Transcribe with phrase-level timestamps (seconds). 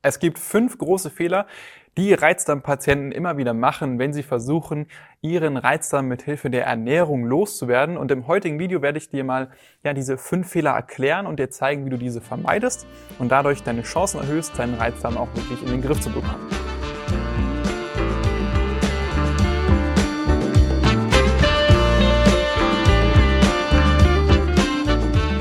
[0.00, 1.46] Es gibt fünf große Fehler,
[1.96, 4.86] die Reizdarmpatienten immer wieder machen, wenn sie versuchen,
[5.22, 7.96] ihren Reizdarm mit Hilfe der Ernährung loszuwerden.
[7.96, 9.50] Und im heutigen Video werde ich dir mal
[9.82, 12.86] ja, diese fünf Fehler erklären und dir zeigen, wie du diese vermeidest
[13.18, 16.46] und dadurch deine Chancen erhöhst, deinen Reizdarm auch wirklich in den Griff zu bekommen.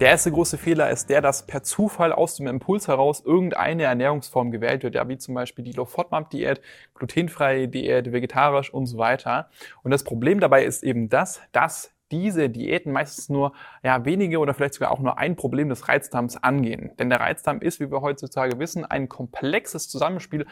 [0.00, 4.50] Der erste große Fehler ist der, dass per Zufall aus dem Impuls heraus irgendeine Ernährungsform
[4.50, 6.60] gewählt wird, ja, wie zum Beispiel die Low-FODMAP-Diät,
[6.94, 9.48] glutenfreie Diät, vegetarisch und so weiter.
[9.84, 13.52] Und das Problem dabei ist eben das, dass diese Diäten meistens nur
[13.84, 16.90] ja, wenige oder vielleicht sogar auch nur ein Problem des Reizdarms angehen.
[16.98, 20.44] Denn der Reizdarm ist, wie wir heutzutage wissen, ein komplexes Zusammenspiel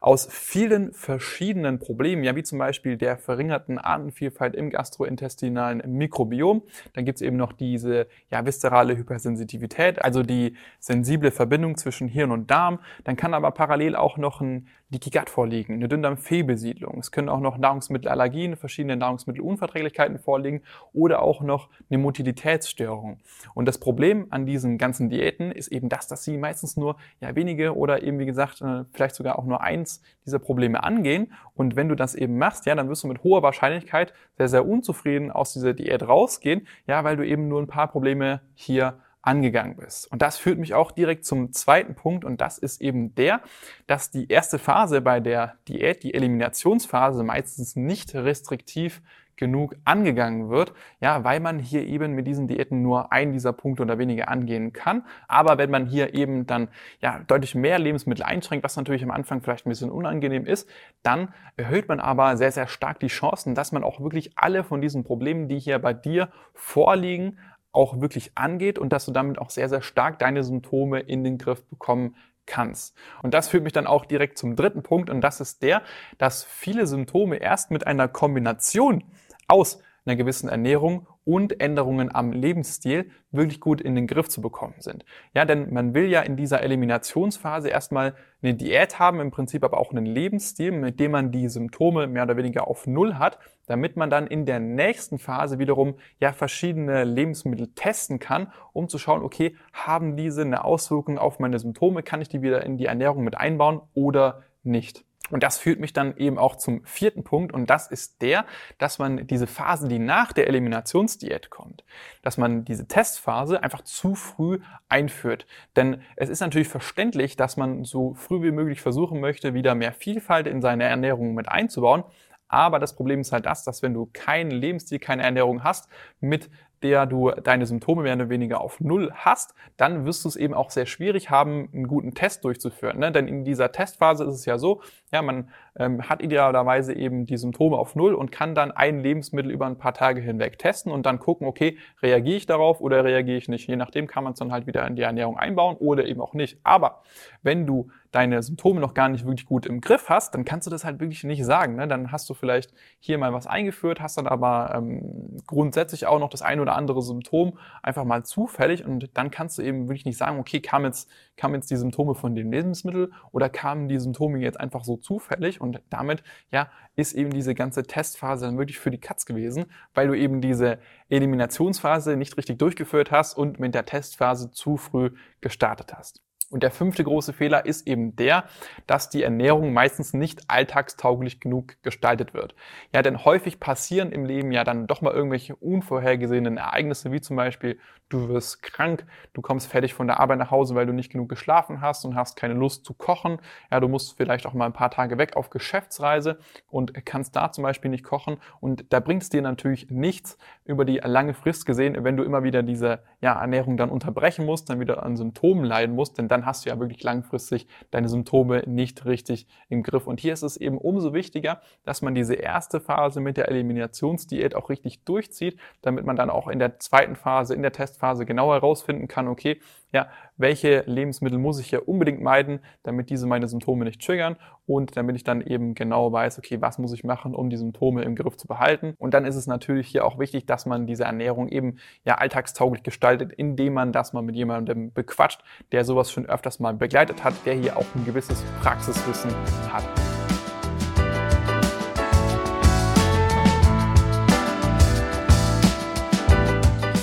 [0.00, 6.62] aus vielen verschiedenen Problemen, ja wie zum Beispiel der verringerten Artenvielfalt im gastrointestinalen Mikrobiom.
[6.94, 12.50] Dann gibt's eben noch diese ja, viszerale Hypersensitivität, also die sensible Verbindung zwischen Hirn und
[12.50, 12.80] Darm.
[13.04, 16.98] Dann kann aber parallel auch noch ein Leaky Gut vorliegen, eine Dünndarmfehlbesiedlung.
[16.98, 23.18] Es können auch noch Nahrungsmittelallergien, verschiedene Nahrungsmittelunverträglichkeiten vorliegen oder auch noch eine Motilitätsstörung.
[23.54, 27.36] Und das Problem an diesen ganzen Diäten ist eben das, dass sie meistens nur ja,
[27.36, 31.32] wenige oder eben wie gesagt äh, vielleicht sogar auch nur eins dieser Probleme angehen.
[31.54, 34.66] Und wenn du das eben machst, ja, dann wirst du mit hoher Wahrscheinlichkeit sehr, sehr
[34.66, 39.76] unzufrieden aus dieser Diät rausgehen, ja, weil du eben nur ein paar Probleme hier angegangen
[39.76, 40.10] bist.
[40.10, 43.42] Und das führt mich auch direkt zum zweiten Punkt und das ist eben der,
[43.86, 49.02] dass die erste Phase bei der Diät, die Eliminationsphase, meistens nicht restriktiv
[49.40, 53.82] genug angegangen wird, ja, weil man hier eben mit diesen Diäten nur einen dieser Punkte
[53.82, 55.02] oder weniger angehen kann.
[55.28, 56.68] Aber wenn man hier eben dann
[57.00, 60.68] ja deutlich mehr Lebensmittel einschränkt, was natürlich am Anfang vielleicht ein bisschen unangenehm ist,
[61.02, 64.82] dann erhöht man aber sehr, sehr stark die Chancen, dass man auch wirklich alle von
[64.82, 67.38] diesen Problemen, die hier bei dir vorliegen,
[67.72, 71.38] auch wirklich angeht und dass du damit auch sehr, sehr stark deine Symptome in den
[71.38, 72.16] Griff bekommen
[72.46, 72.96] kannst.
[73.22, 75.82] Und das führt mich dann auch direkt zum dritten Punkt und das ist der,
[76.18, 79.04] dass viele Symptome erst mit einer Kombination
[79.46, 84.74] aus einer gewissen Ernährung und Änderungen am Lebensstil wirklich gut in den Griff zu bekommen
[84.80, 85.04] sind.
[85.32, 89.78] Ja, denn man will ja in dieser Eliminationsphase erstmal eine Diät haben, im Prinzip aber
[89.78, 93.38] auch einen Lebensstil, mit dem man die Symptome mehr oder weniger auf Null hat,
[93.68, 98.98] damit man dann in der nächsten Phase wiederum ja verschiedene Lebensmittel testen kann, um zu
[98.98, 102.86] schauen, okay, haben diese eine Auswirkung auf meine Symptome, kann ich die wieder in die
[102.86, 105.04] Ernährung mit einbauen oder nicht.
[105.30, 108.44] Und das führt mich dann eben auch zum vierten Punkt und das ist der,
[108.78, 111.84] dass man diese Phase, die nach der Eliminationsdiät kommt,
[112.22, 115.46] dass man diese Testphase einfach zu früh einführt.
[115.76, 119.92] Denn es ist natürlich verständlich, dass man so früh wie möglich versuchen möchte, wieder mehr
[119.92, 122.04] Vielfalt in seine Ernährung mit einzubauen.
[122.48, 125.88] Aber das Problem ist halt das, dass wenn du keinen Lebensstil, keine Ernährung hast,
[126.18, 126.50] mit
[126.82, 130.54] der du deine Symptome mehr oder weniger auf Null hast, dann wirst du es eben
[130.54, 132.98] auch sehr schwierig haben, einen guten Test durchzuführen.
[132.98, 133.12] Ne?
[133.12, 134.82] Denn in dieser Testphase ist es ja so,
[135.12, 139.50] ja, man ähm, hat idealerweise eben die Symptome auf Null und kann dann ein Lebensmittel
[139.50, 143.36] über ein paar Tage hinweg testen und dann gucken, okay, reagiere ich darauf oder reagiere
[143.36, 143.68] ich nicht.
[143.68, 146.34] Je nachdem kann man es dann halt wieder in die Ernährung einbauen oder eben auch
[146.34, 146.58] nicht.
[146.62, 147.02] Aber
[147.42, 150.70] wenn du deine Symptome noch gar nicht wirklich gut im Griff hast, dann kannst du
[150.70, 151.76] das halt wirklich nicht sagen.
[151.76, 151.86] Ne?
[151.86, 156.28] Dann hast du vielleicht hier mal was eingeführt, hast dann aber ähm, grundsätzlich auch noch
[156.28, 160.18] das eine oder andere Symptom einfach mal zufällig und dann kannst du eben wirklich nicht
[160.18, 164.38] sagen, okay, kam jetzt, kamen jetzt die Symptome von dem Lebensmittel oder kamen die Symptome
[164.38, 166.22] jetzt einfach so zufällig und damit,
[166.52, 170.40] ja, ist eben diese ganze Testphase dann wirklich für die Katz gewesen, weil du eben
[170.40, 176.22] diese Eliminationsphase nicht richtig durchgeführt hast und mit der Testphase zu früh gestartet hast.
[176.50, 178.44] Und der fünfte große Fehler ist eben der,
[178.88, 182.56] dass die Ernährung meistens nicht alltagstauglich genug gestaltet wird.
[182.92, 187.36] Ja, denn häufig passieren im Leben ja dann doch mal irgendwelche unvorhergesehenen Ereignisse, wie zum
[187.36, 187.78] Beispiel
[188.10, 191.28] du wirst krank, du kommst fertig von der Arbeit nach Hause, weil du nicht genug
[191.28, 193.38] geschlafen hast und hast keine Lust zu kochen.
[193.70, 196.38] Ja, du musst vielleicht auch mal ein paar Tage weg auf Geschäftsreise
[196.68, 198.38] und kannst da zum Beispiel nicht kochen.
[198.60, 202.42] Und da bringt es dir natürlich nichts über die lange Frist gesehen, wenn du immer
[202.42, 206.39] wieder diese ja, Ernährung dann unterbrechen musst, dann wieder an Symptomen leiden musst, denn dann
[206.40, 210.06] dann hast du ja wirklich langfristig deine Symptome nicht richtig im Griff.
[210.06, 214.54] Und hier ist es eben umso wichtiger, dass man diese erste Phase mit der Eliminationsdiät
[214.54, 218.52] auch richtig durchzieht, damit man dann auch in der zweiten Phase, in der Testphase genau
[218.52, 219.60] herausfinden kann, okay,
[219.92, 224.96] ja, welche Lebensmittel muss ich hier unbedingt meiden, damit diese meine Symptome nicht triggern und
[224.96, 228.14] damit ich dann eben genau weiß, okay, was muss ich machen, um die Symptome im
[228.14, 228.94] Griff zu behalten.
[228.98, 232.84] Und dann ist es natürlich hier auch wichtig, dass man diese Ernährung eben ja alltagstauglich
[232.84, 235.42] gestaltet, indem man das mal mit jemandem bequatscht,
[235.72, 239.30] der sowas schon öfters mal begleitet hat, der hier auch ein gewisses Praxiswissen
[239.70, 239.84] hat.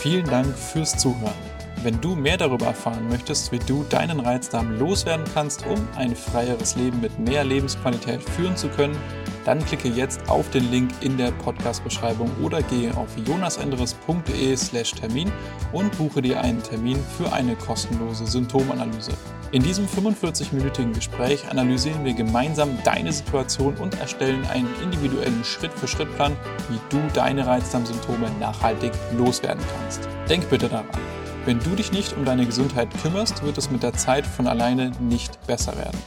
[0.01, 1.46] Vielen Dank fürs Zuhören.
[1.83, 6.75] Wenn du mehr darüber erfahren möchtest, wie du deinen Reizdarm loswerden kannst, um ein freieres
[6.75, 8.97] Leben mit mehr Lebensqualität führen zu können,
[9.45, 15.31] dann klicke jetzt auf den Link in der Podcast-Beschreibung oder gehe auf jonasenderes.de/slash Termin
[15.71, 19.11] und buche dir einen Termin für eine kostenlose Symptomanalyse.
[19.51, 26.35] In diesem 45-minütigen Gespräch analysieren wir gemeinsam deine Situation und erstellen einen individuellen Schritt-für-Schritt-Plan,
[26.69, 30.09] wie du deine Reizdarmsymptome nachhaltig loswerden kannst.
[30.27, 31.16] Denk bitte daran.
[31.47, 34.91] Wenn du dich nicht um deine Gesundheit kümmerst, wird es mit der Zeit von alleine
[34.99, 35.97] nicht besser werden.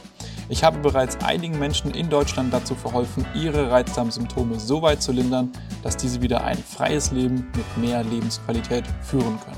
[0.49, 5.51] Ich habe bereits einigen Menschen in Deutschland dazu verholfen, ihre Reizdarmsymptome so weit zu lindern,
[5.81, 9.57] dass diese wieder ein freies Leben mit mehr Lebensqualität führen können.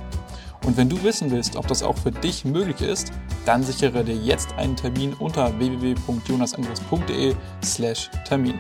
[0.66, 3.12] Und wenn du wissen willst, ob das auch für dich möglich ist,
[3.46, 8.60] dann sichere dir jetzt einen Termin unter www.jonasandres.de/termin.